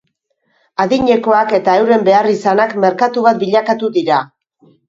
Adinekoak 0.85 1.53
eta 1.59 1.75
euren 1.83 2.07
beharrizanak 2.09 2.75
merkatu 2.87 3.27
bat 3.29 3.41
bilakatu 3.45 3.95
dira. 4.01 4.27